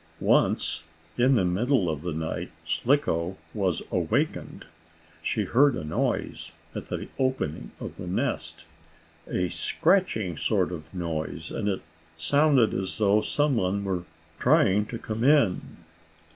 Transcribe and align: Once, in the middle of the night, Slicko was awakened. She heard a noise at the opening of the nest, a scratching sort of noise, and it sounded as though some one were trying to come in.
Once, 0.19 0.81
in 1.15 1.35
the 1.35 1.45
middle 1.45 1.87
of 1.87 2.01
the 2.01 2.11
night, 2.11 2.49
Slicko 2.65 3.37
was 3.53 3.83
awakened. 3.91 4.65
She 5.21 5.43
heard 5.43 5.75
a 5.75 5.83
noise 5.83 6.53
at 6.73 6.87
the 6.89 7.07
opening 7.19 7.69
of 7.79 7.97
the 7.97 8.07
nest, 8.07 8.65
a 9.29 9.49
scratching 9.49 10.37
sort 10.37 10.71
of 10.71 10.91
noise, 10.91 11.51
and 11.51 11.67
it 11.69 11.83
sounded 12.17 12.73
as 12.73 12.97
though 12.97 13.21
some 13.21 13.55
one 13.55 13.83
were 13.83 14.05
trying 14.39 14.87
to 14.87 14.97
come 14.97 15.23
in. 15.23 15.77